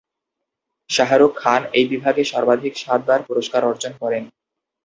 শাহরুখ 0.89 1.31
খান 1.35 1.61
এই 1.73 1.85
বিভাগে 1.91 2.23
সর্বাধিক 2.23 2.73
সাতবার 2.77 3.19
পুরস্কার 3.27 3.61
অর্জন 3.65 3.93
করেন। 4.01 4.23